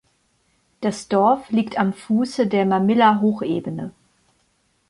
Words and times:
Das 0.79 1.09
Dorf 1.09 1.51
liegt 1.51 1.77
am 1.77 1.93
Fuße 1.93 2.47
der 2.47 2.65
Marmilla-Hochebene. 2.65 3.91